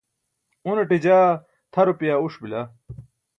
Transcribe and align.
unaṭe 0.69 0.95
jaa 1.03 1.27
tʰa 1.71 1.81
rupaya 1.87 2.15
uṣ 2.25 2.35
bila 2.41 2.61